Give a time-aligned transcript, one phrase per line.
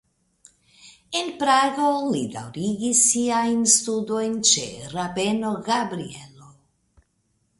[1.19, 4.65] En Prago li daŭrigis siajn studojn ĉe
[4.97, 6.49] rabeno Gabrielo.